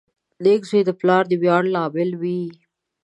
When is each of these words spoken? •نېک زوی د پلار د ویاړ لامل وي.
•نېک 0.43 0.61
زوی 0.69 0.81
د 0.85 0.91
پلار 0.99 1.23
د 1.27 1.33
ویاړ 1.41 1.63
لامل 1.73 2.09
وي. 2.21 2.41